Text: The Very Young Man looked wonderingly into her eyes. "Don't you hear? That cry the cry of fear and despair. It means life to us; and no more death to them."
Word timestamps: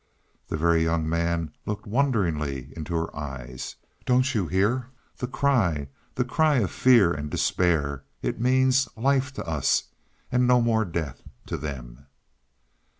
The 0.47 0.57
Very 0.57 0.83
Young 0.83 1.07
Man 1.07 1.51
looked 1.67 1.85
wonderingly 1.85 2.73
into 2.75 2.95
her 2.95 3.15
eyes. 3.15 3.75
"Don't 4.03 4.33
you 4.33 4.47
hear? 4.47 4.87
That 5.17 5.31
cry 5.31 5.89
the 6.15 6.25
cry 6.25 6.55
of 6.55 6.71
fear 6.71 7.13
and 7.13 7.29
despair. 7.29 8.03
It 8.23 8.41
means 8.41 8.89
life 8.97 9.31
to 9.33 9.45
us; 9.45 9.83
and 10.31 10.47
no 10.47 10.59
more 10.59 10.85
death 10.85 11.21
to 11.45 11.55
them." 11.55 12.07